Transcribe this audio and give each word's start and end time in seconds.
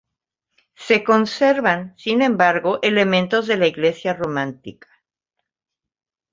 Se 0.73 1.03
conservan, 1.03 1.93
sin 1.95 2.23
embargo, 2.23 2.79
elementos 2.81 3.45
de 3.45 3.57
la 3.57 3.67
iglesia 3.67 4.15
románica. 4.15 4.87